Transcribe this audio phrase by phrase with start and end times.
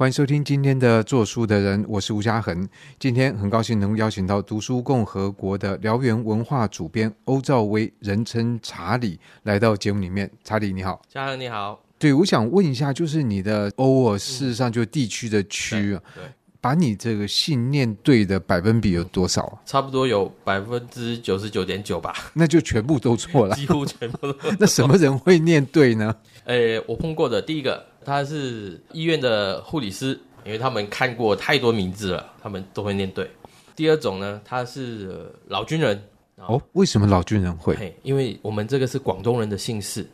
[0.00, 2.66] 欢迎收听今天的做书的人，我是吴嘉恒。
[2.98, 10.30] 今天很高兴能邀请到读书共和国的燎原文化主编欧兆威，人称查理，来到节目里面。
[10.42, 11.78] 查理你好，嘉恒你好。
[11.98, 16.02] 对，我想问一下，就是你的欧尔，事实上就是地区的区啊。
[16.14, 16.24] 对。
[16.62, 19.60] 把你这个信念对的百分比有多少啊？
[19.66, 22.14] 差不多有百分之九十九点九吧。
[22.32, 24.38] 那就全部都错了， 几乎全部都。
[24.58, 26.16] 那什么人会念对呢？
[26.44, 33.30] 诶，我碰过的第一个，他是医院的护理师，因为他们看过太多名字了，他们都会念对。
[33.76, 36.02] 第二种呢，他是老军人。
[36.36, 37.94] 哦，为什么老军人会？
[38.02, 40.06] 因为我们这个是广东人的姓氏。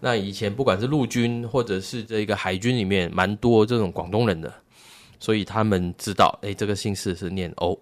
[0.00, 4.52] 那以前不管是陆军或者是这个海军里面，蛮多这种广东人的。
[5.18, 7.78] 所以他们知道，哎，这个姓氏是念欧。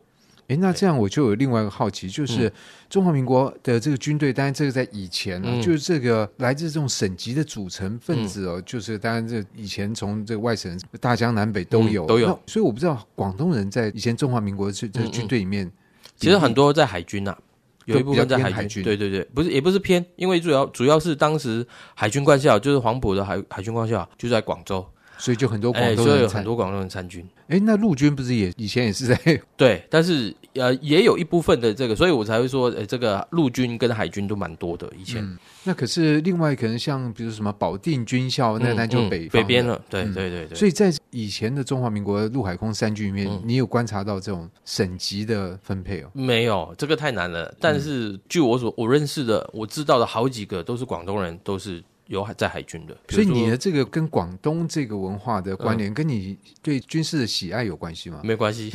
[0.48, 2.52] 哎，那这样我就有另外一个好奇，就是
[2.90, 12.38] 中华民国的这个军队，当然这个在以前呢、啊，嗯、就是这个来自这种省级的组成分子哦，嗯、就是当然这以前从这个外省大江南北都有、嗯、都有。
[12.46, 15.70] 所以我不知道广东人在以前中华民国这这个军队里面，
[16.16, 17.38] 其实很多在海军呐、啊，
[17.86, 18.54] 有一部分在海军。
[18.54, 18.82] 海军。
[18.84, 24.86] 对对对，不是也不是偏，因为主要主要是当时海军官校就是黄埔的海海军官校就在广州。
[25.18, 27.26] 所以就很多广东人，所以有很多广东人参军。
[27.48, 29.18] 哎，那陆军不是也以前也是在
[29.56, 35.22] 对，但是呃也有一部分的这个，所以我才会说，呃，这个陆军跟海军都蛮多的以前。
[35.22, 39.80] 嗯、那可是另外可能像比如什么保定军校，那那就北、嗯嗯、北边了。
[39.90, 40.56] 对对对对。
[40.56, 46.10] 所以在以前的中华民国陆海空三军里面，嗯、你有观察到这种省级的分配哦？
[46.14, 47.54] 没有，这个太难了。
[47.60, 51.82] 但是据我所我认识的，我知道的好几个都是广东人，都是。
[52.08, 58.20] 有在海军的，所以你的这个跟广东这个文化的关联，嗯、跟你对军事的喜爱有关系吗？
[58.22, 58.70] 没关系，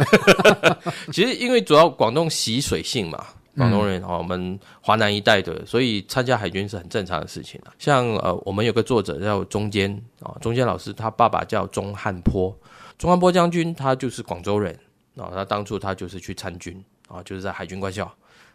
[1.13, 3.23] 其实因为主要广东习水性嘛，
[3.55, 7.73] 广东人啊，我们华南一带的，所以参加海军是很正常的事情啊。
[7.77, 9.91] 像呃，我们有个作者叫中坚
[10.21, 12.57] 啊，钟坚老师，他爸爸叫钟汉波，
[12.97, 14.73] 钟汉波将军他就是广州人
[15.15, 18.11] 啊，他当初他就是去参军啊，就是在海军官校。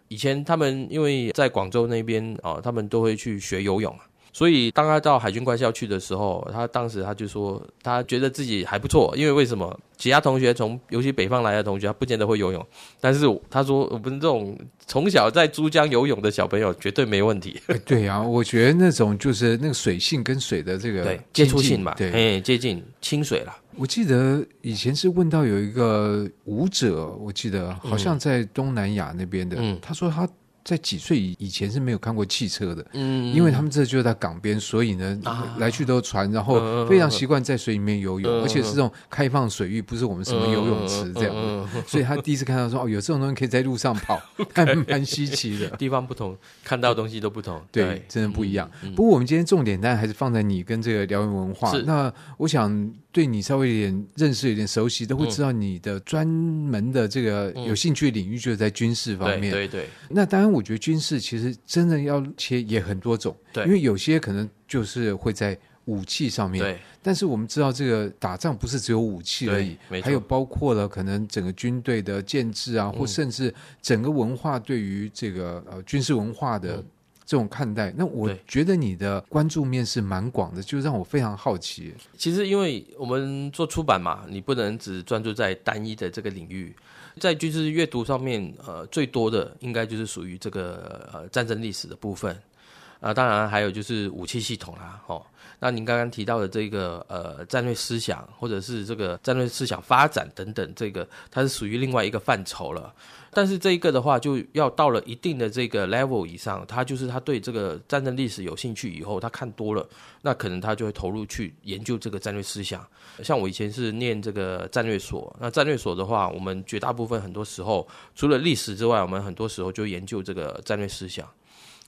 [0.08, 3.96] 以前他们因为在广州那边啊，他们都会去学游泳。
[4.34, 9.78] 所以，当他到海军官校去的时候，他当时他就说，他觉得自己还不错，因为为什么？
[9.96, 12.67] 其他同学从，尤其北方来的同学，他不见得会游泳，
[13.00, 14.58] 但是他说，我们这种
[14.89, 17.61] 从小在珠江游泳的小朋友，绝对没问题。
[17.86, 23.55] 对啊，我觉得那种就是那个水性跟水的这个对接触性嘛，对，接近清水了。
[23.77, 30.28] 我记得以前是问到有一个舞者，我记得好像在东南亚那边的，嗯，他说他。
[30.64, 44.19] 在几岁以以前是没有看过汽车的，嗯，因为他们这就在港边，所以呢，啊、来去都船，然后非常习惯在水里面游泳，嗯、而且是这种开放水域，不是我们什么游泳池这样，嗯嗯、 所以他第一次看到说哦，有这种东西可以在路上跑，
[44.55, 45.69] 还蛮稀奇的。
[45.77, 48.03] 地方不同，看到东西都不同，对，对。
[48.08, 48.70] 真的不一样。
[48.97, 51.73] 不过我们今天重点当然还是放在你跟这个辽源文化。
[51.85, 52.70] 那我想
[53.14, 59.52] 对你稍微有点认识、有点熟悉，都会知道你的专门的这个有兴趣的领域就是在军事方面。
[59.52, 59.89] 对对对。
[60.08, 60.55] 那当然。
[60.55, 66.79] 我觉得军事其实真的要切也很多种，对，因为有些可能就是会在武器上面，对。
[67.03, 76.80] 但是我们知道，这个打仗不是只有武器而已，还有包括了可能整个军队的建制啊，或甚至整个文化对于这个呃军事文化的
[77.27, 77.92] 这种看待。
[77.96, 81.95] 那我觉得你的关注面是蛮广的，就让我非常好奇。
[82.17, 86.74] 其实，因为我们做出版嘛，你不能只专注在单一的这个领域。
[87.20, 95.24] 在就是阅读上面，呃，最多的应该就是属于这个呃战争历史的部分，啊、呃，当然还有就是武器系统啦，哦，
[95.61, 102.92] 那您刚刚提到的这个呃战略思想，或者是这个战略思想发展等等，这个它是属于另外一个范畴了。
[103.34, 109.86] 但是这一个的话，就要到了一定的这个 level 以上，他就是他对这个战争历史有兴趣以后，他看多了，
[110.22, 112.86] 那可能他就会投入去研究这个战略思想。
[113.23, 121.28] 像我以前是念这个战略所，那战略所的话，我们绝大部分很多时候除了历史之外，我们很多时候就研究这个战略思想。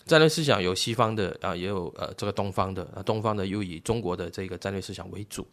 [0.04, 5.46] 战略思想有西方的啊，也有呃这个东方的，啊东方的又以中国的这个战略思想为主。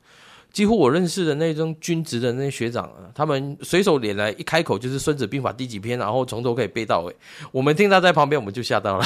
[0.53, 7.15] 几乎我认识的那种军职的那些学长啊，他们随手拈来一开口就是《孙子兵法》第几篇，然后从头可以背到尾。
[7.51, 9.05] 我们听他在旁边，我们就吓到了。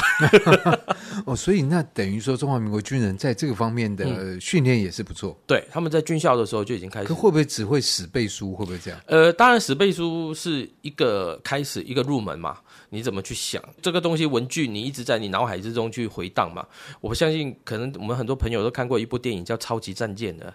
[1.24, 5.30] 哦，所以那等于说中华民国军人在这个方面的训练也是不错。
[5.30, 7.06] 嗯、对，他们在军校的时候就已经开始。
[7.06, 8.52] 可会不会只会死背书？
[8.52, 9.00] 会不会这样？
[9.06, 12.58] 呃，当然死背书是一个开始，一个入门嘛。
[12.90, 14.26] 你怎么去想这个东西？
[14.26, 16.66] 文具你一直在你脑海之中去回荡嘛。
[17.00, 20.52] 我相信，可能我们很多朋友都看过一部电影叫《超级战舰》的。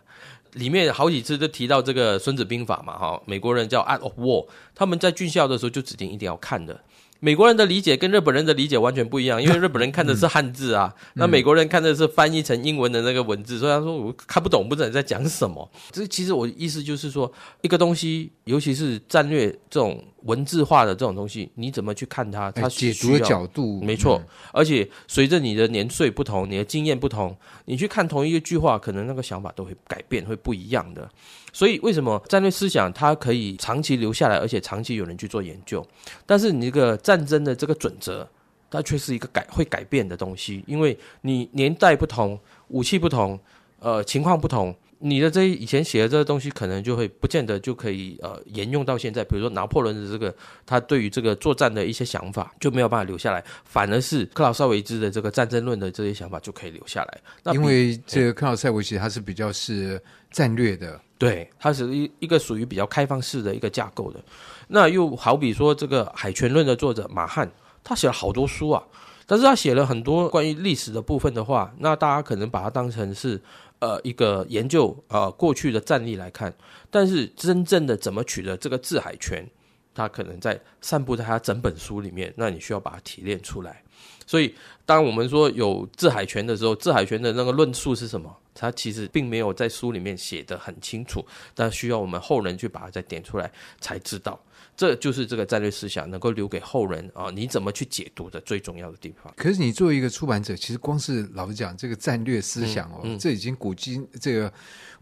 [0.53, 4.45] 里面好几次都提到这个《孙子兵法》嘛，哈，美国人叫《Art of War》，
[4.75, 6.79] 他们在军校的时候就指定一定要看的。
[7.19, 15.71] 美国人的理解跟日本人的理解完全不一样，因为日本人看的是汉字啊，嗯、那美国人看的是翻译成英文的那个文字，所以他说我看不懂，不知道你在讲什么。
[15.89, 22.51] 这其实我意思就是说，一个东西，尤其是战略这种文字化的这种东西，你怎么去看它？
[22.51, 27.35] 它解读的角度没错，嗯、而且随着你的年岁不同，你的经验不同，
[27.65, 31.09] 你去看同一个句话，可能那个想法都会改变，会不一样的。
[31.51, 35.85] 所以，为什么战略思想它可以长期留下来，而且长期有人去做研究？
[36.25, 38.27] 但是你这个战争的这个准则，
[38.71, 42.39] 它却是一个改会改变的东西，因为你年代不同，
[42.69, 43.39] 武器不同，
[43.79, 44.73] 呃，情况不同。
[45.05, 49.21] 你的这以前写的这个东西，可能就会不见得就可以呃沿用到现在。
[49.21, 50.33] 比如说拿破仑的这个，
[50.65, 57.19] 他对于这个作战的一些想法就没有办法留下来，反而是克劳塞维兹的这个战争论的这些想法就可以留下来。
[57.43, 60.01] 那因为这个克劳塞维奇他是比较是
[60.31, 64.23] 战略的，对，他是一一个属于比较开放式的一个架构的。
[64.69, 67.51] 那又好比说这个海权论的作者马汉，
[67.83, 68.81] 他写了好多书啊，
[69.25, 73.41] 但是他写了很多关于历史的部分的话，那大家可能把它当成是。
[73.83, 76.53] 呃，一个研究呃过去的战例来看，
[76.89, 79.45] 但是真正的怎么取得这个制海权，
[79.93, 83.83] 它可能在散布在它整本书里面，那你需要把它提炼出来。
[84.25, 88.33] 所以，当我们说有制海权的时候，制海权的那个论述是什么？
[88.53, 93.51] 它其实并没有在书里面写得很清楚，但需要我们后人去把它再点出来
[93.81, 94.39] 才知道。
[94.75, 99.31] 这就是这个战略思想能够留给后人啊，你怎么去解读的最重要的地方。
[99.37, 104.51] 可是你作为一个出版者，其实光是老实讲，这个战略思想哦，嗯嗯、这已经古今这个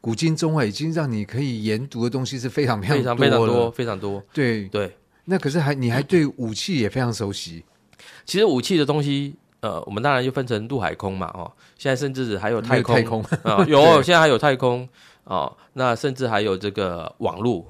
[0.01, 4.21] 古今中外已经让你可以研读的东西是非常非常非常非常多非常多。
[4.33, 7.63] 对对，那可是还你还对武器也非常熟悉。
[8.25, 14.87] 其实武器的东西，呃，我们当然就分成陆海空嘛，哦，现在甚至还有太空，有太空啊，有 现在还有太空
[15.23, 17.65] 哦，那甚至还有这个网络。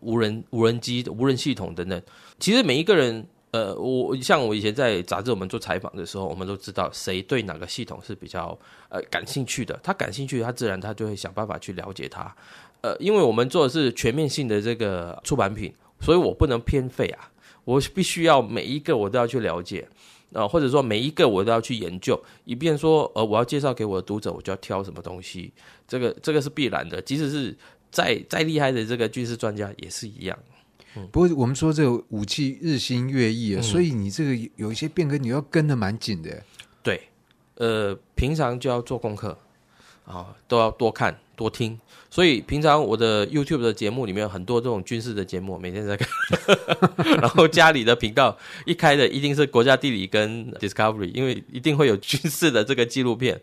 [0.00, 2.02] 无人无人机、无人系统等等，
[2.38, 8.58] 其实每一个人，呃，我像我以前在杂志我们做采访的时候，我们都知道谁对哪个系统是比较
[8.88, 12.34] 呃感兴趣的，他感兴趣，他自然他就会想办法去了解它。
[12.80, 17.30] 呃，因为我们做的是全面性的这个出版品，所以我不能偏废啊，
[17.64, 19.88] 我必须要每一个我都要去了解，
[20.32, 25.52] 啊、呃，或者说每一个我都要去研究，以便说，呃，我要介绍给我的读者，我就要挑什么东西，
[25.86, 27.56] 这个这个是必然的，即使是。
[27.90, 30.38] 再再厉害的这个军事专家也是一样。
[30.96, 36.42] 嗯，不过我们说这个武器日新月异啊，嗯、所以你这个有一些变革，你要跟的蛮紧的。
[36.82, 37.00] 对，
[37.56, 39.38] 呃，平常就要做功课
[40.04, 41.78] 啊，都要多看多听。
[42.10, 46.08] 所以平常我的 YouTube 的节目里面有很多这种军事的节目，每天在看。
[47.20, 53.38] 然后家里的频道一开的一定是国家地理跟 Discovery，因为一定会有军事的这个纪录片。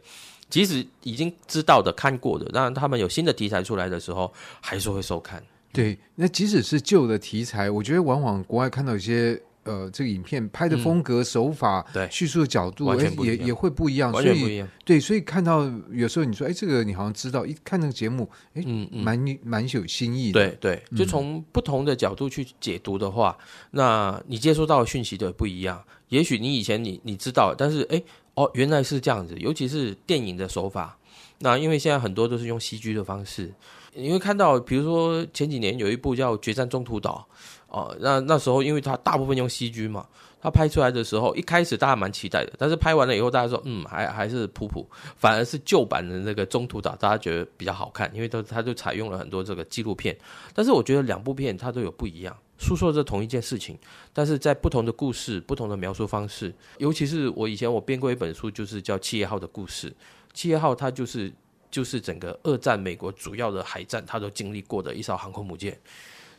[0.50, 4.32] 即使已经知道的、看过的，让他们有新的题材出来的时候，
[4.62, 5.44] 还是会收看。
[5.74, 14.66] 对，那即使是旧的题材，我觉得往往国外看到一些呃，这个影片拍的风格、嗯、手法、对叙述的角度，完全不也也会不一样，完全不一样。
[14.86, 20.40] 对，所以看到有时候你说，哎，这个你好像知道，一看那个节目，哎，嗯嗯，蛮蛮有新意的。
[20.40, 25.84] 对对，就从不同的角度去解读的话，嗯、那你接收到的讯息的不一样。
[26.10, 28.02] 也许你以前你你知道，但是哎。
[28.36, 30.98] 哦，原来是这样子，尤其是电影的手法。
[31.40, 33.54] 那因为现在很多都是用 CG 的方式，
[33.94, 37.28] 你会看到，比如说前几年有一部叫《决战中途岛》
[37.76, 40.08] 哦，那那时候因为它大部分用 CG 嘛，
[40.42, 44.88] 它拍出来的时候一开始大家蛮期待的，但是拍完了以后大家说，嗯，还还是普普，
[45.18, 50.18] 反而是旧版的那个中途岛大家觉得比较好看，因为都它就采用了很多这个纪录片。
[50.54, 52.34] 但是我觉得两部片它都有不一样。
[52.58, 53.78] 诉说着同一件事情，
[54.14, 56.54] 但是在不同的故事、不同的描述方式。
[56.78, 59.92] 尤其是我以前我编过一本书，就是叫《企业号的故事》。
[60.34, 61.30] 企业号它就是
[61.70, 65.78] 就是整个二战美国主要的海战，它都经历过的一艘航空母舰。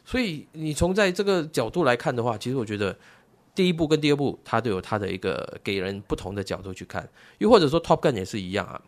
[0.07, 2.97] 所以你从在这个角度来看的话，其实我觉得
[3.55, 7.07] 第一部跟第二部它都有它的一个给人不同的角度去看。
[7.39, 8.81] 又或者说《Top Gun》也是一样啊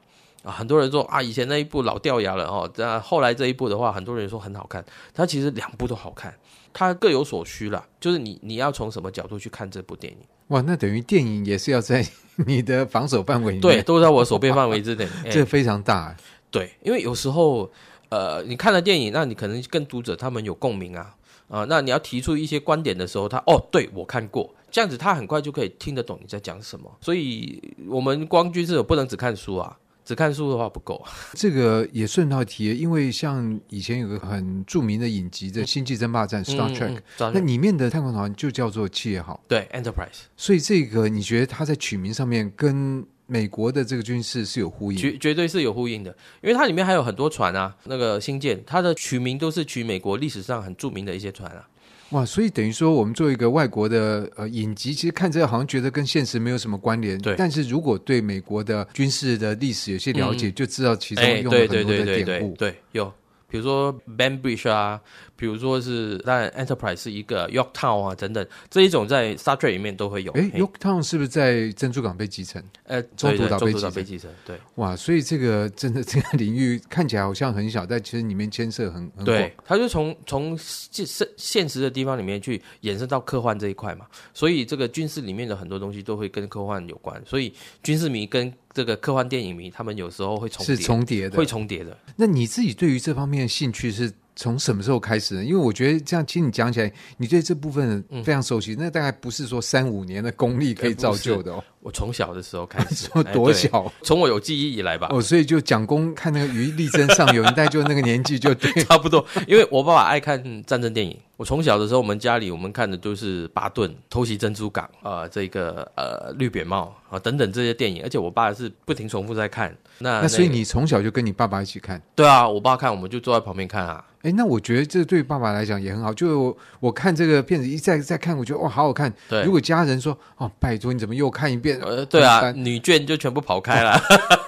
[0.44, 0.52] 啊！
[0.52, 4.84] 很多人说啊，以前那一部老掉牙了哦，那后来这一部的话，很多人说很好看。
[5.12, 6.32] 它其实两部都好看。
[6.72, 10.18] 它各有所需啦，就是你你要从什么角度去看这部电影？
[10.48, 12.06] 哇，那等于电影也是要在
[12.46, 16.16] 你的防守范围内，对，都在我手背范围之内， 欸、这非常大。
[16.50, 17.70] 对，因为有时候
[18.08, 21.14] 呃，你看了电影，那你可能跟读者他们有共鸣啊
[21.48, 26.90] 啊、呃，那你要提出一些观点的时候，他哦，对我看过，这样子他很快就可以听得懂你在讲什么。
[27.00, 29.76] 所以我们光军事不能只看书啊。
[30.04, 40.22] 只看书的话不够，这个也顺道提，因为像以前有个很著名的影集的《星际争霸战》（Star Trek），那里面的太空船就叫做企业号，对，Enterprise。
[40.34, 44.96] 所以这个你觉得它在取名上面跟美国的这个军事是有呼应？
[44.98, 46.10] 绝绝对是有呼应的，
[46.42, 51.68] 因为它里面还有很多船啊，那个星舰，它的取名都是取美国历史上很著名的一些船啊。
[52.12, 57.20] 哇，所以等于说，我们做一个外国的呃影集，其实看这个好像觉得跟现实没有什么关联。
[57.20, 61.86] 对，但是如果对美国的军事的历史有些了解，嗯、就知道其中用了很多的典故。
[61.86, 63.12] 对对对对对，对，有，
[63.50, 64.98] 比如说 Bainbridge 啊。
[65.38, 70.32] 比如说是，当然 Enterprise 是一个 Yorktown 啊等等这一种在 Star Trek 里面都会有。
[70.32, 72.60] 哎，Yorktown 是不是在珍珠港被击沉？
[72.82, 74.28] 呃，中途岛被击沉。
[74.44, 79.26] 对，哇，所以这个真的这个领域看起来好像很小，但其实里面牵涉很很广。
[79.26, 87.54] 对，它就从从现现实的地方里面去延伸到科幻这一块嘛，所以这个军事里面的很多东西都会跟科幻有关，所以
[87.84, 91.96] 军事迷跟这个科幻电影迷他们有时候会重叠，是重叠的，会重叠的。
[92.16, 94.12] 那你自己对于这方面的兴趣是？
[94.38, 95.44] 从什么时候开始呢？
[95.44, 98.72] 因为我觉得这样听你讲起来，你对这部分非常熟悉。
[98.74, 101.64] 嗯、那大概不是说三五年的功力可以造就的哦。
[101.88, 103.90] 我从小的时候开始， 多小？
[104.02, 105.08] 从我有记忆以来吧。
[105.10, 109.24] 哦，所以就蒋公看那个于力争上游，应该就那个年纪就对， 差不多。
[109.46, 111.18] 因为我爸爸爱看战争电影。
[111.38, 119.74] 我从小的时候，我们家里我们看的都是巴顿偷袭珍珠港啊、呃，这个呃绿扁帽啊等等这些电影，而且我爸是不停重复在看。
[119.98, 122.02] 那那，那所以你从小就跟你爸爸一起看？
[122.14, 124.04] 对啊，我爸看，我们就坐在旁边看啊。
[124.22, 126.12] 哎，那我觉得这对爸爸来讲也很好。
[126.12, 129.12] 就我，我看这个片子一再再看，我觉得哇，好好看。
[129.28, 131.77] 对，如果家人说哦，拜托你怎么又看一遍？
[131.80, 134.00] 呃，对啊，女眷就全部跑开了。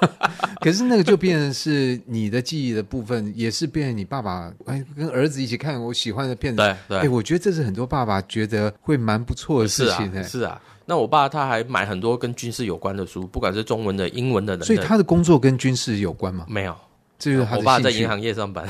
[0.60, 6.58] 可是那个就变成是你的记忆的部分，也是变成你爸爸哎跟儿子一起看我喜欢的片子。
[6.58, 10.12] 对对，哎，我觉得这是很多爸爸觉得会蛮不错的事情。
[10.12, 10.60] 是啊，是啊。
[10.84, 14.60] 那我爸他还买很多跟军事有关的书，不管是中文的、英文的。
[14.60, 16.44] 所以他的工作跟军事有关吗？
[16.48, 16.76] 没有，
[17.18, 17.56] 这就是他。
[17.56, 18.68] 我爸在银行业上班。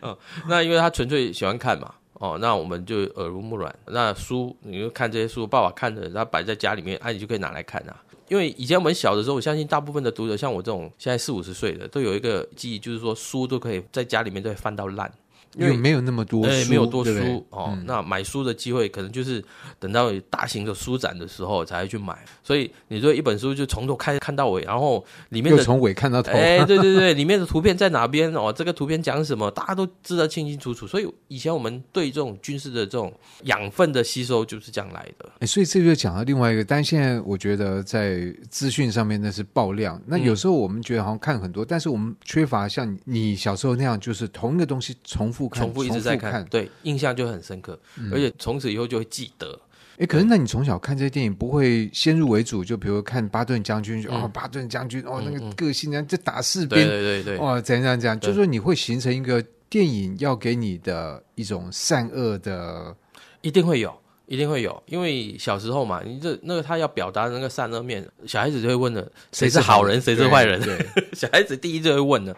[0.00, 0.16] 嗯，
[0.48, 1.92] 那因为他纯粹喜欢看嘛。
[2.22, 3.74] 哦，那我们就耳濡目染。
[3.86, 8.00] 那书，你就看这些书，爸爸看着，他摆在家里面，哎、啊，你就可以拿来看啊。
[8.28, 15.12] 因为以前我们小的时候，我相信大部分的读者，像我这种现在四五十岁的，都有一个记忆，就是说书都可以在家里面都会翻到烂。
[15.56, 17.70] 因为没有那么多书，对，没有多书哦。
[17.72, 19.42] 嗯、那买书的机会可能就是
[19.78, 22.16] 等到大型的书展的时候才会去买。
[22.42, 28.52] 所以你说一本书就从头开看到尾，然后里面的从尾看到头，哎，对对对， 里面的图片在哪边哦？
[28.52, 29.50] 这个图片讲什么？
[29.50, 30.86] 大家都知道清清楚楚。
[30.86, 33.12] 所以以前我们对这种军事的这种
[33.44, 35.28] 养分的吸收就是这样来的。
[35.40, 40.00] 哎，所以这就讲到另外一个，但现在我觉得在资讯上面那是爆量。
[40.06, 46.32] 那有时候我们觉得好像看很多，嗯、但是我们缺乏像你小时候那样，就是同一个东西重复看，重复一直在看。
[46.32, 49.58] 看对，印象就很深刻，嗯、而且从此以后就会记得。
[49.98, 52.64] 哎，可是那你从小看这些电影，不会先入为主？
[52.64, 62.96] 就比如看巴顿将军，嗯、哦，巴顿将军，哦，那个个性呢，就打士兵，对对对对，哦，怎样怎样，怎样，就是说你会形成一个电影要给你的一种善恶的，
[63.42, 63.94] 一定会有，
[64.26, 70.58] 一定会有，因为小时候嘛，你这那个他要表达的那个善恶面，小孩子就会问的，谁是好人，谁是坏人？
[70.62, 72.34] 对，对 小孩子第一就会问的。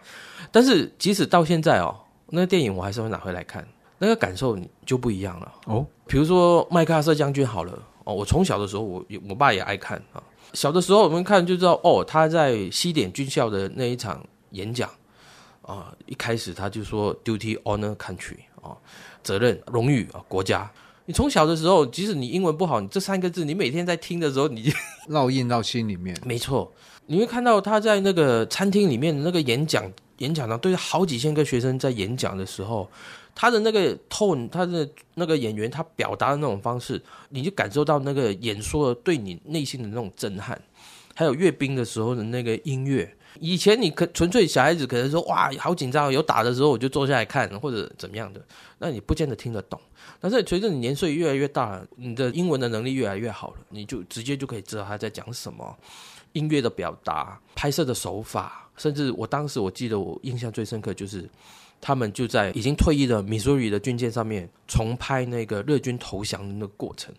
[0.50, 2.00] 但是即使到现在哦。
[2.34, 3.66] 那个电影我还是会拿回来看，
[3.98, 5.86] 那个感受就不一样了哦。
[6.06, 7.72] 比如说麦克阿瑟将军好了
[8.02, 10.22] 哦，我从小的时候我我爸也爱看啊。
[10.52, 14.90] 小的时候我们看就知道哦，他在西点军校的那一场演讲
[15.62, 18.76] 啊，一开始他就说 “duty honor country” 啊，
[19.22, 20.70] 责任荣誉啊国家。
[21.06, 24.72] 你从小的时候，即使你英文不好，你这三个字你每天在听的时候，你就
[25.10, 26.16] 烙印到心里面。
[26.24, 26.72] 没错，
[27.06, 29.84] 你会看到他在那个餐厅里面那个演讲。
[30.18, 32.90] 演讲呢，对好几千个学生在演讲的时候，
[33.34, 40.60] 他的那个 tone，他的那个演员，他表达的那种方式，你就感受到那个演说对你内心的那种震撼。
[41.16, 48.44] 还有阅兵的时候的那个音乐，以前你可纯粹小孩子可能说哇，好紧张，有打的时候我就坐下来看或者怎么样的，
[48.78, 49.80] 那你不见得听得懂。
[50.18, 55.76] 但是随着你年岁越来越大，你的英文的能力越来越好了，你就直接就可以知道他在讲什么。
[56.34, 61.28] 音乐的表达、拍摄的手法，甚至我当时我记得我印象最深刻就是，
[61.80, 67.12] 他们就在已经退役的米苏里的军舰上面重拍那个日军投降的那个过程。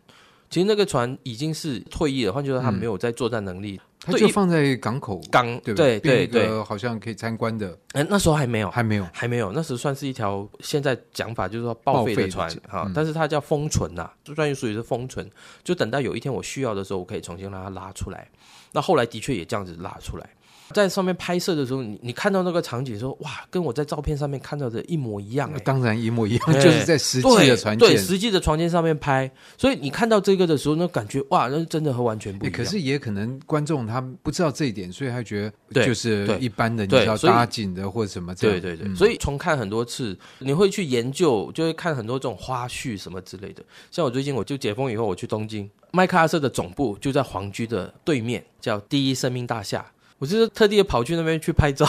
[0.48, 3.81] 其实那个船已经是退役了，换句话说，他没有在作战能力。
[4.00, 7.75] 他就放在港口港，对对对对，好像可以参观的。
[7.93, 9.51] 哎，那时候还没有，还没有，还没有。
[9.51, 15.27] 那时候算是一条现在讲法就是说报废的船哈，但是它叫封存呐，专业术语是封存，
[15.63, 18.29] 就等到有一天我需要的时候，我可以重新让它拉出来。
[18.75, 20.29] 那后来的确也这样子拉出来，
[20.74, 25.50] 在上面拍摄的时候，你你看到那个场景说，哇，跟我在照片上面看到的一模一样。
[25.63, 32.58] 当然一模一样，就是在实际的船对实际的船舰上面拍，所以你看到这个的时候，那感觉哇，那真的和完全不一样。
[32.58, 38.60] 可是也可能观众他不知道这一点，所以他觉得就是一般的，你要搭景的或者什么这样。
[38.60, 43.63] 对对对，所以重看很多次，你会去研究，就会看很多这种花絮什么之类的。
[43.89, 45.70] 像我最近我就解封以后，我去东京。
[45.95, 49.89] 麦克阿瑟的总部就在皇居的对面，叫第一生命大厦。
[50.17, 51.87] 我就是特地跑去那边去拍照。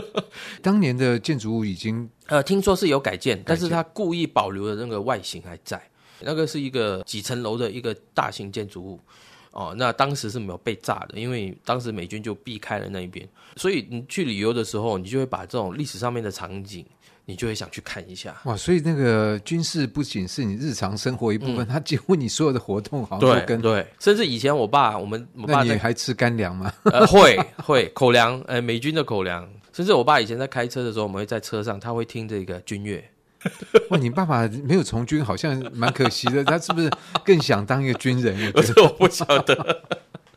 [0.62, 5.80] 当年的建筑物已经呃，听说是有改建，但是他故意保留的那个外形还在。
[6.20, 9.00] 那个是一个几层楼的一个大型建筑物
[9.50, 16.86] 哦，那当时是没有被炸的，因为当时美军就避开了那一边，所以你去旅游的时候，你就会把这种历史上面的场景。
[17.24, 26.72] 你就会想去看一下哇，所以那个军事不仅是你日常生活一部分，嗯、它几乎你所有的活动好像都跟对，对，甚至以前我爸我们我爸你还吃干粮吗？
[26.84, 33.02] 呃，会会口粮，呃，美军的口粮，甚至我爸以前在开车的时候，我们会在车上，他会听这个军乐。
[33.90, 36.90] 哇，你爸爸没有从军，好像蛮可惜的，他是不是
[37.24, 38.52] 更想当一个军人？
[38.54, 39.82] 我觉得 我不晓得。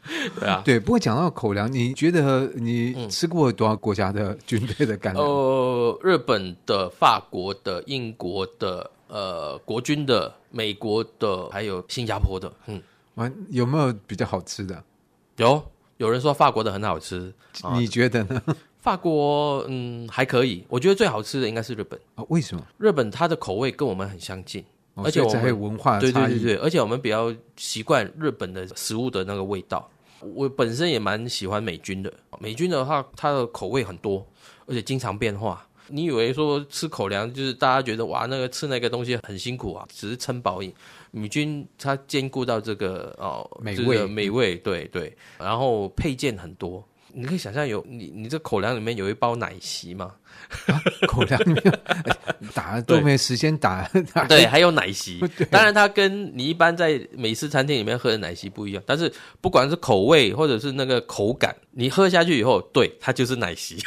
[0.40, 0.80] 对啊，对。
[0.80, 5.26] 不过讲到口粮，你觉得你吃过多少国家的军队的干粮？
[5.26, 12.52] 呃，日本的、法国的、英国的、呃，国军的、美国的，还有新加坡的。
[12.68, 12.82] 嗯，
[13.16, 14.84] 完有没有比较好吃的？
[15.38, 15.62] 有，
[15.98, 17.34] 有人说法国的很好吃，
[17.74, 18.42] 你觉得呢？
[18.86, 22.24] 法国嗯还可以，我觉得最好吃的应该是日本啊。
[22.30, 22.64] 为什么？
[22.78, 29.90] 日本它的口味跟我们很相近，哦、而且我们文化对对对对，而且我们比较习惯日本的食物的那个味道。
[30.34, 34.26] 我本身也蛮喜欢美军的，美军的话，它的口味很多，
[34.66, 35.68] 而且经常变化。
[35.88, 40.74] 你以为说吃口粮就是大家觉得哇，那个吃那个东西很辛苦啊，只是撑饱而已。
[41.12, 46.84] 美军它兼顾到这个哦美味，这个、美味，对对，然后配件很多。
[47.16, 50.12] 你可以想象有你你这口粮里面有一包奶昔吗？
[50.68, 51.80] 啊、口粮里面
[52.54, 55.20] 打都没时间打， 打对，还有奶昔。
[55.50, 58.84] 当然，它跟你一般在美式餐厅里面喝的奶昔不一样。
[58.86, 63.78] 但是不管是口味或者是那个口感，你喝下去以后，对，它就是奶昔，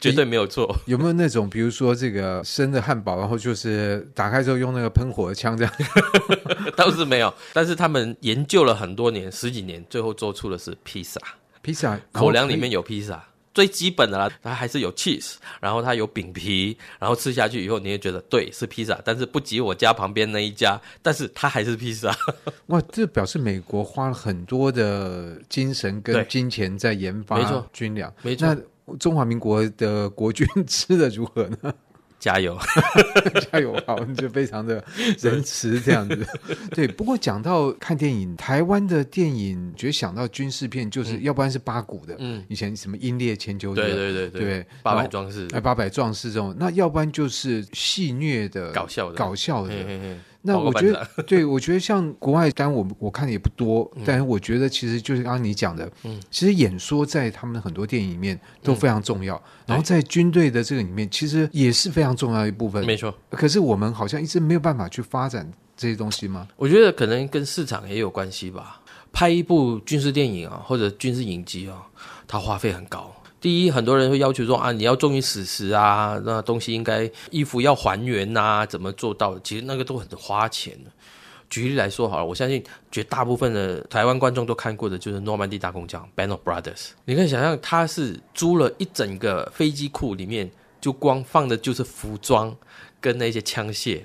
[0.00, 0.74] 绝对没有错。
[0.86, 5.72] 有没有那种，比如说这个生的汉堡，然后就是打开之后用那个喷火的枪这样？
[6.76, 11.20] 倒是没有，但是他们研究了很多年，十几年，最后做出的是披萨。
[11.62, 22.16] 披萨口粮里面有披萨，最基本的啦，它还是有 cheese，然后它有饼皮，然后吃下去以后，你也觉得对是披萨，但是不及我家旁边那一家，但是它还是披萨。
[22.66, 27.38] 哇，这表示美国花了很多的精神跟金钱在研发
[27.72, 28.46] 军粮，没错。
[28.46, 31.72] 那中华民国的国军 吃的如何呢？
[32.20, 32.56] 加油，
[33.50, 33.74] 加油！
[33.86, 34.84] 好，你就非常的
[35.18, 36.26] 仁慈这样子。
[36.70, 49.74] 对，不过讲到看电影，台湾的电影，觉得想到军事片，就是要不然是八股的，嗯，以前什么英烈千秋，对对对对，八百壮士，哎，八百壮士这种，那要不然就是戏谑的、搞笑的、搞笑的。
[50.42, 63.14] 那我觉得，对，我觉得像国外，当然我我看的也不多，但是我觉得其实就是刚刚你讲的，嗯，其实演说在他们的很多电影里面都非常重要，然后在军队的这个里面，其实也是非常重要的一部分，没错。
[63.30, 66.48] 可是我们好像一直没有办法去发展这些东西吗？
[66.56, 68.80] 我觉得可能跟市场也有关系吧。
[69.12, 71.82] 拍一部军事电影啊，或者军事影集啊，
[72.26, 73.12] 它花费很高。
[73.40, 79.38] 第一，很多人会要求说啊，你要忠于史实啊，那东西应该衣服要还原呐，怎么做到？
[79.38, 80.78] 其实那个都很花钱。
[81.48, 86.90] 举例来说好了，我相信绝大部分的台湾观众都看过的就是诺曼底大空降 Band of Brothers。
[87.06, 90.48] 你可以想象，他是租了一整个飞机库，里面
[90.80, 92.54] 就光放的就是服装
[93.00, 94.02] 跟那些枪械。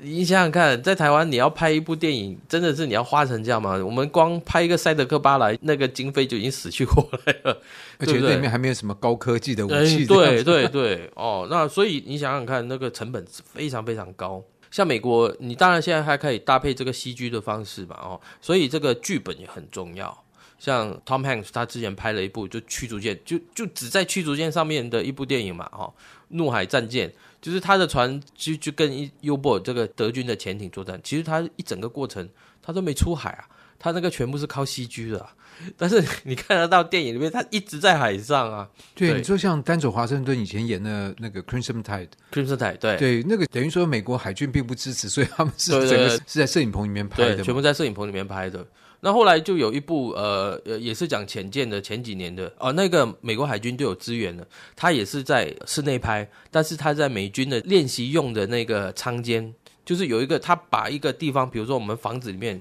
[0.00, 3.76] 你想想看，在台湾你要拍一部电影，真的是你要花成这样吗？
[3.84, 7.60] 我们光拍一个赛德克巴莱，那个经费就已经死去活来了，
[7.98, 10.06] 而且里面还没有什么高科技的武器。
[10.06, 14.42] 对对对，哦，那所以你想想看，那个成本非常非常高。
[14.70, 20.16] 像美国，你当然现在还可以搭配这个 CG 的方式嘛，哦，所以这个剧本也很重要。
[20.58, 25.92] 像 Tom Hanks 他之前拍了一部就驱逐舰，就就只在驱逐舰上面的一部电影嘛，哦，
[26.28, 27.12] 怒海战舰。
[27.40, 32.28] 就是他的船就就跟 U-boat 这个德军的潜艇作战，其实他一整个过程
[32.60, 33.46] 他都没出海啊，
[33.78, 35.32] 他那个全部是靠 CG 的，啊，
[35.78, 38.68] 但是你看得到电影里面他一直在海上啊。
[38.92, 48.66] 对，对你说像丹佐华盛顿以前演的那个 Crimson Tide，Crimson Tide，对对，那个等于说美国海军并不支持，所以他们是整个是在摄影棚里面拍的，全部在摄影棚里面拍的。
[49.00, 62.60] 那后来就有一部呃呃，也是讲潜舰的，前几年的哦，那个美国海军就有资源了，他也是在室内拍，但是他在美军的练习用的那个舱间，就是有一个他把一个地方，比如说我们房子里面，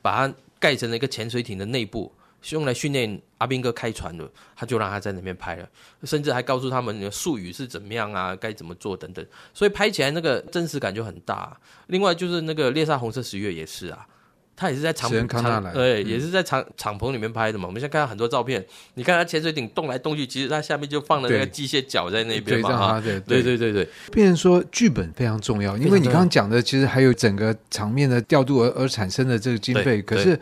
[0.00, 5.68] 把它盖成了一个潜水艇的内部，是用来训练阿兵哥开船的，他就让他在那边拍了，
[6.04, 11.54] 甚至还告诉他们的术语是怎么样啊，该怎么做等等，所以拍起来那个真实感就很大。
[11.88, 14.06] 另外就是那个猎杀红色十月也是啊。
[14.56, 17.66] 他也是在敞篷，对，也是在敞敞篷里面拍的嘛。
[17.66, 18.64] 我们现在看到很多照片，
[18.94, 23.00] 你看他潜水艇动来动去，其实它下面就放了那个机械脚在那边嘛。
[23.00, 23.88] 对对对对对。
[24.12, 30.00] 变成说剧本非常重要，因为你刚刚讲的其实还有整个场面的调度而而产生的这个经费。
[30.00, 30.38] 可是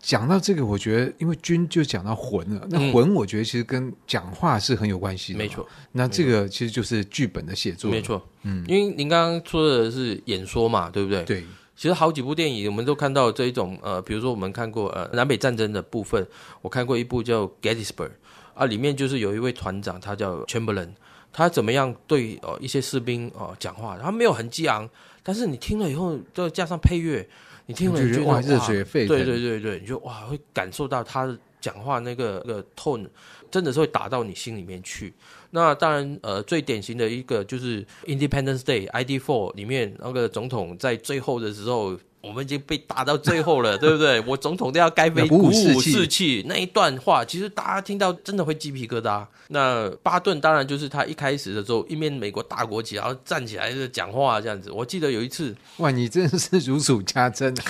[0.00, 5.38] 讲到这个，我觉得因为军就讲到魂了，那魂我觉得其实跟讲话是很有关系的。
[5.38, 7.90] 没错，那这个其实就是剧本的写作。
[7.90, 11.24] 没错，嗯，因为您刚刚说的是演说嘛，对不对？
[11.24, 11.44] 对。
[11.78, 16.26] 其实好几部电影我们都看到这一种呃，比如说我们看过呃南北战争的部分，
[16.60, 18.08] 我看过一部叫《Gettysburg》
[18.52, 20.88] 啊，里面就是有一位团长，他叫 Chamberlain，
[21.32, 24.90] 他怎么样对呃一些士兵呃讲话，他没有很激昂，
[25.22, 27.24] 但是你听了以后，都加上配乐。
[27.66, 33.06] 你听了就觉得哇，热血沸腾，对对对对，你就哇会感受到他讲话那个那个 tone，
[33.52, 35.14] 真的是会打到你心里面去。
[35.50, 41.98] 那当然，呃，最典型的一个就是《Independence Day》ID Four 里面那个总统在最后的时候。
[42.20, 44.20] 我们已经被打到最后了， 对不对？
[44.26, 49.24] 我总统都要该被鼓舞士气那一段话，其实大家听到真的会鸡皮疙瘩。
[49.50, 54.70] 那巴顿当然就是他一开始的时候，一面美国大国旗，然后站起来就讲话这样子。
[54.70, 57.62] 我记得有一次，哇，你真的是如数家珍啊！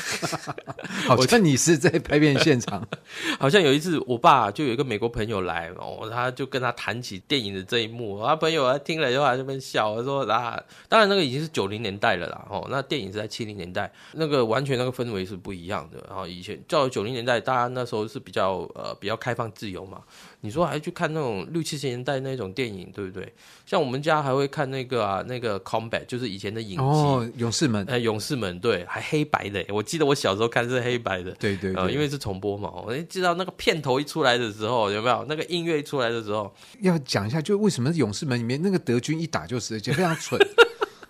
[1.07, 2.85] 好像你是在拍片现场。
[3.39, 14.38] 好像有一次，我爸就有一个美国朋友来，哦，他就跟他谈起电影的这一幕，他朋友他听了以后还在那边笑，说啊，当然那个已经是九零年代了啦，哦，那电影是在七零年代那个。
[14.45, 16.03] 完全那个氛围是不一样的。
[16.09, 20.03] 然后以前到九零年代，大家那时候是比较呃比较开放自由嘛。
[20.41, 23.33] 你说还去看那种六七十年代那种电影，对不对？
[23.67, 29.65] 像我们家还会看那个啊，那个 Combat，就是以前的影集哦，勇士们，哎，勇士们，对，还黑白的。
[29.71, 32.71] 我记得我小时候看是黑白的，对对对，呃，因为是重播嘛。
[32.87, 40.41] 我知道那个片头一出来的时候，有没有那个音乐一出来的时候，要讲一下，就为什么勇士们里面那个德军一打就是，而且非常蠢，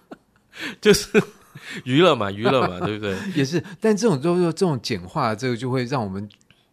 [0.80, 1.22] 就是。
[1.84, 3.16] 娱乐嘛，娱乐嘛， 对不对？
[3.34, 6.28] 也是，但这种就是这种简化，这个就会让我们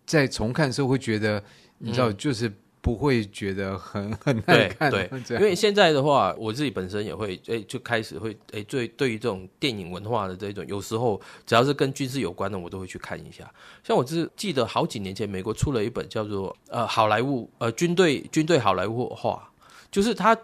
[0.05, 1.43] 在重看的时候会觉得，
[1.79, 4.91] 你知道，就是不会觉得很很难看。
[4.91, 13.51] 对，对，因为现在的话，我自己本身也会，哎，就开始会，哎，对，对于这种电影文化的这种，有时候只要是跟军事有关的，我都会去看一下。
[13.83, 19.49] 像我是记得好几年前，美国出了一本叫做呃好莱坞呃军队军队好莱坞话，
[19.89, 20.37] 就是他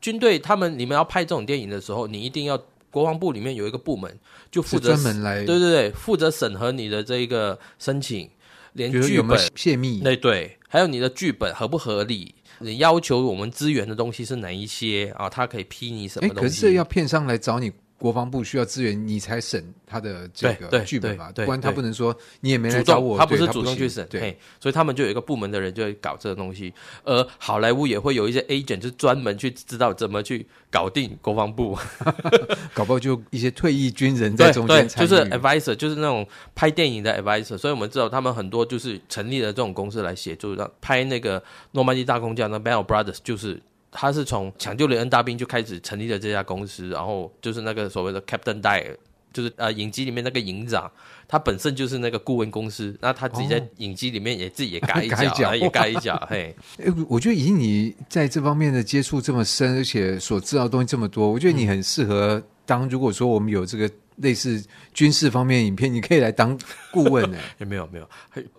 [0.00, 2.60] 军队他们你们要拍这种电影的时候，你一定要。
[2.94, 4.16] 国防部里面有一个部门，
[4.52, 8.30] 就负责专门来，对对对，负责审核你的这一个申请，
[8.74, 15.28] 连剧本泄密，对对，还有你的剧本合不合理，你要求我们支援的东西是哪一些啊？
[15.28, 16.60] 他可以批你什么东西？
[16.60, 17.72] 可是要片商来找你。
[18.04, 21.32] 国防部需要资源，你才审他的这个剧本嘛？
[21.32, 24.06] 不然他不能说你也没来找我，他不是主动去审。
[24.10, 26.70] 对，所以他们就有一个部门的人就会搞这个东西。
[27.04, 31.78] 而好莱坞也会有一些 agent，就专门去知道怎么去搞定国防部，
[32.74, 37.56] 搞不好就一些退役军人在中间就是 advisor，就是那种拍电影的 advisor。
[37.56, 43.58] 所以我们知道他们很多就是成立了这种公司来协助，让拍那个诺曼底大空降，的 Bell Brothers 就是。
[43.96, 48.96] 他是从抢救雷恩大兵就开始成立了这家公司，然后就是那个所谓的 Captain Dyer，
[49.32, 50.90] 就是呃影集里面那个营长，
[51.28, 56.52] 他本身就是那个顾问公司，那他自己在影集里面也自己也改 一脚，哦、一也改一脚，嘿。
[57.08, 62.88] 我觉得以你在这方面的接触这么深，而且所知道的东西这么多，我觉得你很适合当。
[62.88, 63.88] 如果说我们有这个。
[64.16, 66.58] 类似军事方面影片，你可以来当
[66.92, 67.38] 顾问呢？
[67.58, 68.08] 也没有没有，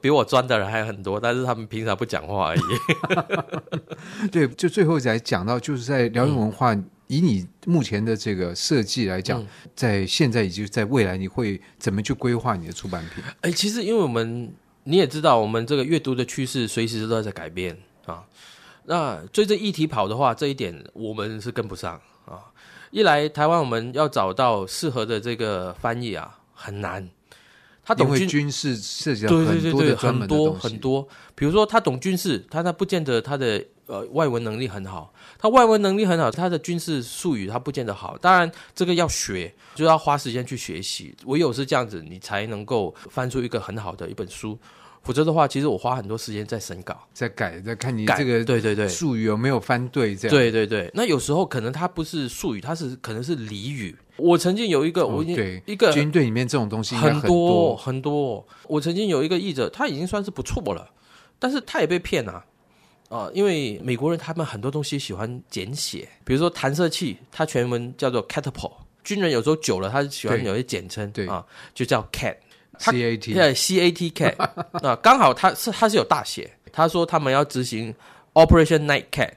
[0.01, 2.61] 比我专的人还有很多，但是他们平常不讲话而已。
[4.29, 13.23] 对，就最后才讲到，就是在辽源文化，嗯、以你目前的这个设计来讲，嗯、在现在以及在未来，你会怎么去规划你的出版品？
[13.41, 18.23] 哎，其实因为我们你也知道，我们这个阅读的趋势随时都在改变啊。
[18.87, 22.01] 那追着议题跑的话，这一点我们是跟不上啊。
[22.95, 27.05] 一来台湾，我们要找到适合的这个翻译啊，很难。
[27.83, 31.05] 他懂军军事涉及到很多很多很多。
[31.35, 35.13] 比如说，他懂军事，他他不见得他的呃外文能力很好。
[35.37, 38.17] 他外文能力很好，他的军事术语他不见得好。
[38.17, 41.13] 当然，这个要学，就要花时间去学习。
[41.25, 44.57] 唯有是这样子，你才能够翻出一个很好的一本书。
[45.05, 50.35] 否则的话，其实我花很多时间在审稿，在改，在看你这个对对对术语有没有翻对这样。
[50.35, 53.95] 对对对，那有时候可能它不是术语，它是可能是俚语。
[54.17, 60.89] 我曾经有一个，哦、我已经一个军队里面这种东西很多很多，我曾经有一个译者，他已经算是不错了，
[61.37, 62.43] 但是他也被骗啊
[63.09, 63.29] 啊！
[63.31, 68.71] 因为美国人他们很多东西喜欢简写，比如说弹射器，它全文叫做 catapult，
[69.03, 72.37] 军人有时候久了，他喜欢有些简称，对啊，就叫 cat。
[72.79, 74.35] C A T 对 C A T Cat
[74.85, 76.51] 啊， 刚好他是他是有大写。
[76.71, 77.95] 他说他们要执行
[78.33, 79.29] Operation Nightcat，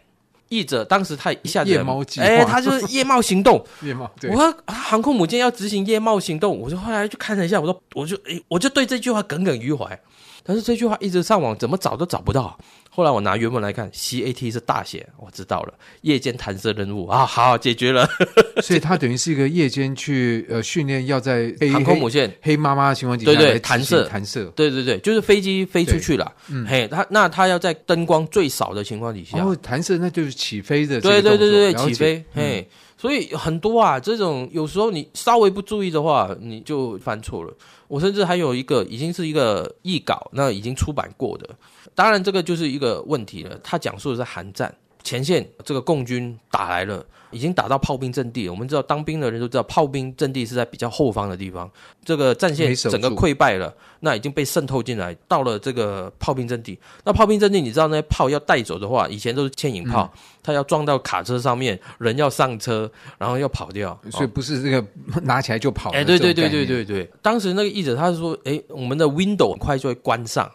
[0.48, 3.64] 译者当时他一下子夜猫计划，哎，他就是夜猫行动。
[3.82, 4.28] 夜猫，对。
[4.30, 9.98] 我说航空母舰要执行夜猫行动，我就后来就看了一下，我说我就哎，我就对这句话耿耿于怀。
[10.42, 12.58] 但是这句话一直上网怎么找都找不到。
[12.98, 18.04] 后来我拿原文来看，CAT 是大写，我知道了，夜间弹射任务啊，好，解决了。
[18.60, 22.28] 所以它等于是一个夜间去呃训练，要在航空母舰。
[22.42, 24.08] 黑妈妈的情况底下对对弹射。
[24.08, 32.68] 弹射，对对对，就是飞机飞出去了，嗯，嘿，它那它要在灯光最少的情况底下，然后弹射那就是起飞的，对对对对，起飞，嘿。
[32.98, 37.54] 所以很多啊，这种有时候你稍微不注意的话，你就犯错了。
[37.86, 41.48] 我甚至还有一个已经是一个译稿，那已经出版过的，
[41.94, 43.56] 当然这个就是一个问题了。
[43.62, 47.06] 他讲述的是韩战前线，这个共军打来了。
[47.30, 51.70] 已经打到炮兵阵地，我们知道当兵的人都知道，炮兵阵地是在比较后方的地方。
[52.04, 56.78] 这个战线整个溃败了，那已经被渗透进来，到了这个炮兵阵地。
[57.04, 60.10] 那炮兵阵地，你知道那些炮要带走的话，以前都是牵引炮，
[60.42, 64.84] 它、嗯、要撞到卡车上面，人要上车，然后要跑掉，所以不是这个
[65.22, 65.90] 拿起来就跑。
[65.90, 67.10] 哎，对对对对对对。
[67.20, 70.50] 当时那个译者他是说，哎，我们的 window 很快就会关上。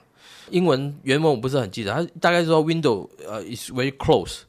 [0.49, 4.39] 英文原文我不是很记得，他大概是说 window 呃、uh, is very close。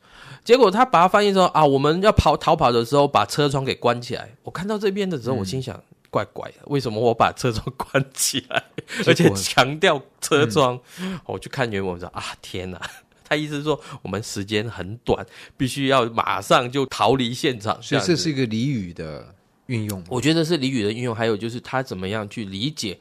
[0.45, 4.29] 结果他把它翻译成啊，我们要跑逃跑的时候把车窗给关起来。
[4.43, 8.63] 我看到这边的时候，我心想、嗯、怪怪的，为什么我把车窗关起来，
[9.07, 10.79] 而且强调车窗？
[11.01, 12.81] 嗯、我去看原文说啊，天哪！
[13.27, 15.25] 他意思是说我们时间很短，
[15.57, 17.81] 必须要马上就逃离现场。
[17.83, 19.35] 所以这是一个俚语的
[19.67, 22.99] 运用，我觉得是俚语的运用，还有就是他怎么样去理解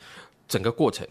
[0.48, 1.06] 整个过程。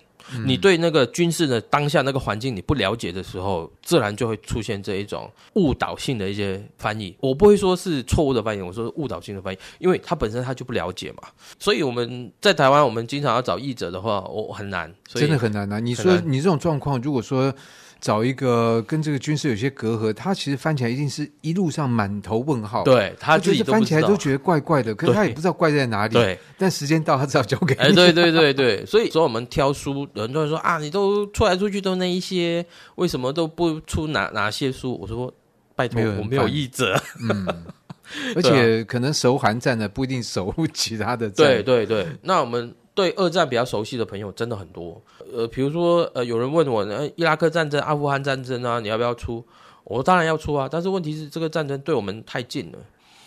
[0.45, 7.15] 你对那个军事的当下那个环境你不了解的时候，自然就会出现这一种误导性的一些翻译。
[7.21, 11.29] 我不会说是错误的翻译，我说是误导性的翻译，因为他本身他就不了解嘛。
[11.59, 15.79] 所以我们在台湾，我们经常要找译者的话，我很难，真的很难啊。
[15.79, 17.55] 你说你这种状况，如果说。
[18.03, 22.83] 找一个跟这个军事有些隔阂，他其实翻起来一定是一路上满头问号。
[22.83, 26.15] 对，他就是翻起来都觉得怪怪的，可是他也不知道怪在哪里。
[26.15, 27.81] 对，但时间到，他只好交给你。
[27.81, 34.99] 哎，对对对对，所以说我们挑书，有很多人说啊，你都出来出去都那一些，为什么都不出哪哪些书？
[35.01, 35.33] 我说
[35.77, 37.01] 拜托，我没有译者。
[37.23, 37.47] 嗯，
[38.35, 41.47] 而且可能熟韩战的不一定熟其他的战。
[41.47, 42.75] 对对对，那我们。
[42.95, 49.45] 对二战比较熟悉的朋友真的很多，呃，比如说，呃，有人问我，呃，伊拉克战争、阿富汗战争啊，你要不要出？
[49.85, 52.79] 我当然要出啊，但是问题是这个战争对我们太近了，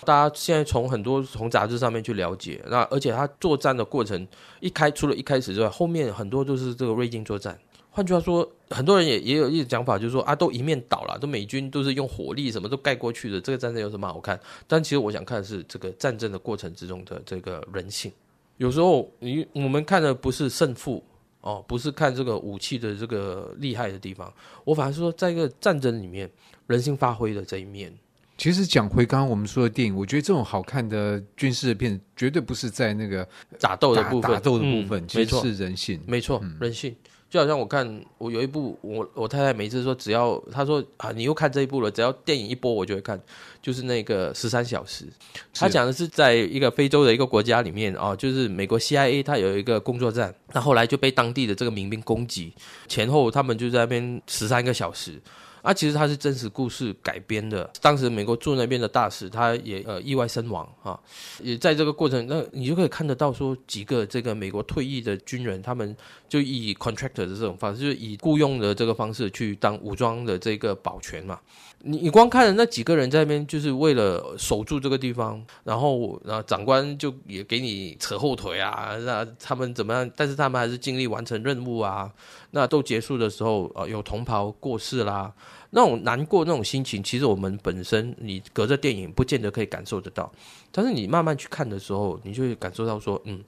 [0.06, 4.26] 大家现在从很多从杂志上面去了解，那而且他作战的过程
[4.62, 7.60] 一开除了一开始之外，后面很多都是这个瑞金作战。
[7.90, 14.40] 换句话说，很多人也也有一个讲法，就是说啊，都一面倒了，都美军都是用火力什么都盖过去的，这个战争有什么好看？
[14.68, 18.12] 但其实我想看的是这个战争的过程之中的这个人性。
[18.58, 21.04] 有时候你我们看的不是胜负
[21.46, 26.28] 哦，不是看这个武器的这个厉害的地方，我反而是说，在一个战争里面，
[26.66, 27.94] 人性发挥的这一面。
[28.36, 33.28] 其实讲回刚刚我们说的电影，我觉得这种好看的军事的片，绝对不是在那个
[33.60, 36.96] 打斗的部分，打斗的部分，嗯、其实是人性，没错，嗯、人性。
[37.36, 37.86] 就好像我看
[38.18, 43.20] 我有一部，我我太太每次说，只要她说啊，你又看这一部了，只要电影一播，我就会看，
[43.62, 45.06] 就是那个十三小时。
[45.54, 52.54] 他讲的是在一个非洲的一个国家里面啊，就是美国 CIA 他有一个工作站，那后来就被当地的这个民兵攻击，
[52.88, 55.22] 前后他们就在那边十三个小时。
[55.66, 57.68] 啊，其实它是真实故事改编的。
[57.82, 61.00] 当时美国驻那边的大使，他也呃意外身亡啊，
[61.42, 65.98] 也在这个过程，那你就可以看得到说，几个这个美国退役的军人，他们
[66.30, 71.40] 就以 contractor 的这种方式，就是以雇佣的这个方式去当武装的这个保全嘛。
[71.88, 80.12] 你你光看了那几个人在那边，就是为了守住这个地方，然后然后长官就也给你扯后腿啊，那他们怎么样？
[80.16, 82.12] 但是他们还是尽力完成任务啊。
[82.52, 85.34] 那都结束的时候，呃，有同袍过世啦。
[85.76, 90.32] 那种难过那种心情，其实我们本身你隔着电影不见得可以感受得到，
[90.72, 93.44] 但是你慢慢去看的时候，你就会感受到说，嗯，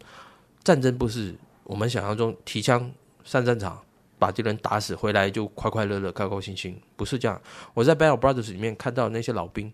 [0.62, 2.92] 战争不是我们想象中提枪
[3.24, 3.82] 上战场
[4.20, 7.42] 把敌人打死回来就快快乐乐高高兴兴，不是这样。
[7.74, 9.72] 我在《Band of Brothers》里面看到那些老兵，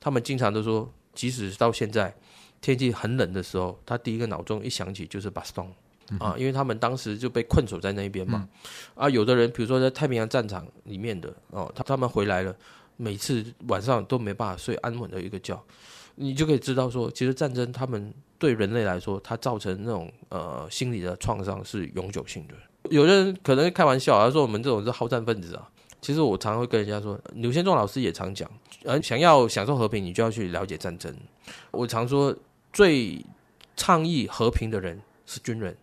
[0.00, 2.12] 他们经常都说，即使到现在
[2.60, 5.72] 天气很冷的时候，他第一个脑中一想起就是巴斯通。
[6.18, 8.46] 啊，因为他们当时就被困守在那边嘛，
[8.94, 12.54] 嗯、啊，有的人比如说在太平洋战场里面的哦，他他们回来了，
[12.96, 15.58] 每次晚上都没办法睡安稳的一个觉，
[16.14, 22.54] 你就可以知道说，其实战争他们对人类来说，它造成那种呃心理的创伤是永久性的。
[22.90, 25.66] 有的人可能开玩笑，他说我们这种是好战分子啊，
[26.02, 28.50] 其实我常会跟人家说，刘先仲老师也常讲，
[28.84, 31.14] 呃，想要享受和平，你就要去了解战争。
[31.70, 32.36] 我常说，
[32.74, 33.24] 最
[33.74, 35.74] 倡议和平的人是军人。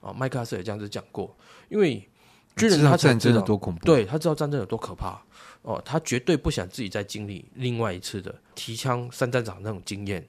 [0.00, 1.36] 啊，麦克阿瑟也这样子讲过，
[1.68, 2.08] 因为
[2.56, 5.20] 军人他知道战争有多恐怖，对，他知道战争有多可怕
[5.62, 10.26] 哦，他绝对不想自己再经历另外一次的提枪上战场那种经验，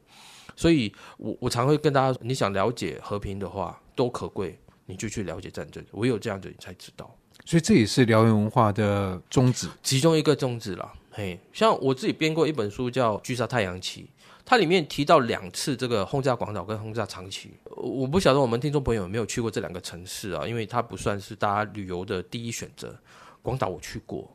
[0.56, 7.16] 所以我我常会跟大家说，你想了解和平的话，多可贵，你就去了解战争，唯有这样子你才知道。
[7.46, 10.94] 所以这也是辽源文化的宗旨，其中一个宗旨啦。
[11.12, 14.04] 嘿，像我自己编过一本书叫《狙杀太阳旗》，
[14.50, 17.52] 它里面提到两次这个轰炸广岛跟轰炸长崎。
[17.76, 20.48] 我不晓得我们听众朋友有没有去过这两个城市啊？
[20.48, 22.98] 因为它不算是大家旅游的第一选择。
[23.44, 24.28] 广岛我去过，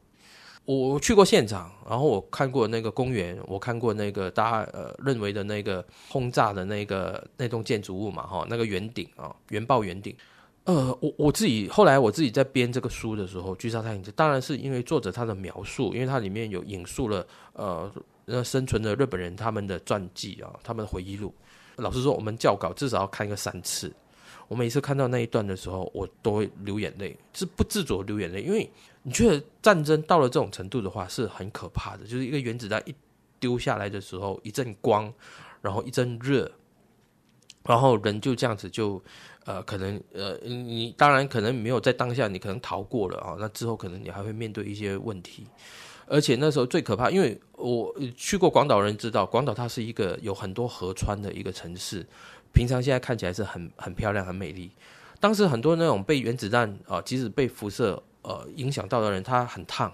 [0.65, 10.17] 我去过现场，然后我看过那个公园，我看过那个大家呃认为的那个轰炸的那个那栋建筑物嘛，哈，那个圆顶啊，原爆圆顶。
[10.63, 17.93] 呃，我我自己后来我自己在编这个书的时候，《巨杀太阳旗》当然是因为作者他的描述，因为它里面有引述了呃
[18.27, 21.35] 那生存的日本人他们的传记啊，他们的回忆录。
[21.77, 23.93] 老实说，我们教稿至少要看个三次。
[24.49, 28.71] 我每次看到那一段的时候，我都会流眼泪，是不自主流眼泪，因为
[29.03, 32.95] 你觉得战争到了这种程度的话是很可怕的，就是一个原子弹一
[33.41, 35.13] 丢下来的时候，一阵光，
[35.61, 36.51] 然后一阵热，
[37.65, 39.03] 然后人就这样子就。
[39.47, 43.37] 呃，可能呃，你当然可能没有在当下，你可能逃过了啊。
[43.39, 45.47] 那之后可能你还会面对一些问题，
[46.07, 52.07] 而且那时候最可怕，因为我去过广岛，人知道广岛它是一个有很多河川的一个城市，
[52.53, 54.71] 平常现在看起来是很很漂亮、很美丽。
[55.21, 59.93] 当时很多那种被原子弹啊、呃，即使被辐射呃影响到的人，他很烫，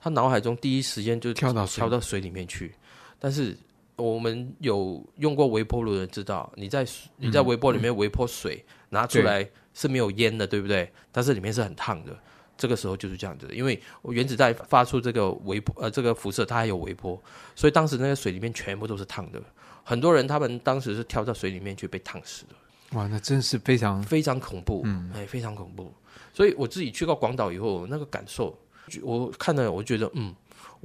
[0.00, 2.74] 他脑海中第一时间就跳到跳到水里面去，
[3.18, 3.56] 但是。
[3.98, 6.86] 我们有用过微波炉的人知道，你在
[7.16, 10.92] 你在微波里面微波水、嗯、拿出来是没有烟的，对，对不对？
[11.10, 12.14] 但是里面是很烫的。
[12.56, 17.20] 这个时候就是这样子的，因为原子弹发出这个微波呃这个辐射，它还有微波，
[17.54, 19.40] 所以当时那个水里面全部都是烫的。
[19.84, 22.98] 很多人他们当时是跳到水里面去被烫死的。
[22.98, 25.92] 哇，那真是非常非常恐怖，嗯，哎，非常恐怖。
[26.32, 28.58] 所以我自己去过广岛以后，那个感受，
[29.02, 30.34] 我看了我觉得嗯。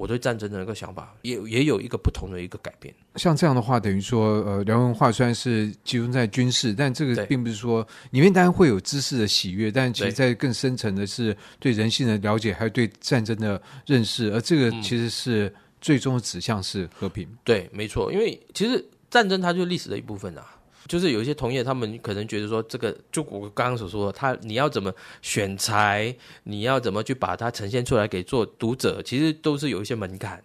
[0.02, 2.92] 我对战争的那个想法也也有一个不同的一个改变。
[3.18, 17.28] 像这样的话，等于说，呃，辽文化虽然是集中在军事，但这个并不是说里面当然会有知识的喜悦，但其实在更深层的是对人性的了解，还有对战争的认识，而这个其实是最终的指向是和平。
[17.30, 20.48] 嗯、对，没错，因为其实战争它就是历史的一部分啊。
[20.92, 30.44] 就是有一些同业，他们可能觉得说，这个就我刚刚所说的，他你要怎么选材，你要怎么去把它呈现出来给做读者，其实都是有一些门槛。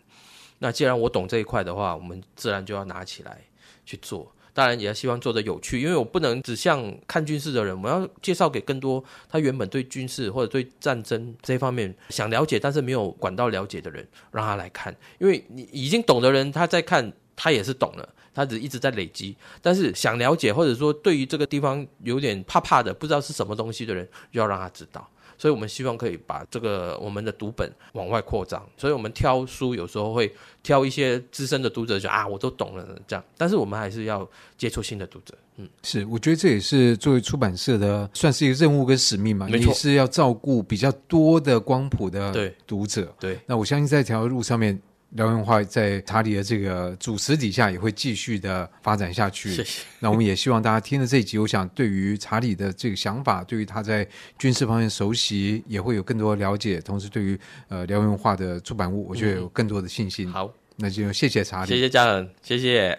[0.61, 3.41] 那既然我懂这一块的话，我们自然就要拿起来
[3.85, 4.33] 去做。
[4.55, 14.95] 当然也要希望做得有趣，因为我不能只像看军事的人，我要介绍给更多他原本对军事或者对战争这方面想了解，但是没有管道了解的人，让他来看。
[15.19, 18.09] 因为你已经懂的人，他在看，他也是懂了。
[18.35, 25.09] 他只一直在累积，但是想了解或者说对于这个地方有点怕怕的，不知道是什么东西的人，就要让他知道。
[25.39, 28.63] 所以我们希望可以把这个我们的读本往外扩张。
[28.77, 30.31] 所以我们挑书有时候会
[30.63, 33.25] 挑一些资深的读者，就啊，我都懂了这样。
[33.39, 35.35] 但是我们还是要接触新的读者。
[35.57, 39.47] 嗯，是，我觉得这也是作为出版社的算是一个任务跟使命嘛。
[39.49, 43.11] 你是要照顾比较多的光谱的读者。
[43.19, 44.79] 对，对，那我相信在这条路上面。
[45.11, 49.51] 辽源文化在查理的这个主持底下也会继续的发展下去。
[49.51, 49.83] 谢谢。
[50.01, 54.07] 那我们也希望大家听了这一集，我想对于查理的这个想法，对于他在
[54.39, 56.81] 军事方面熟悉，也会有更多的了解。
[56.81, 57.39] 同时，对于
[57.69, 60.29] 呃辽源文化的出版物，我觉得有更多的信心。
[60.29, 62.99] 嗯、好，那就谢谢查理，谢谢嘉恒，谢谢。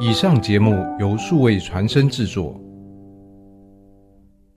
[0.00, 2.60] 以上节目由数位传声制作。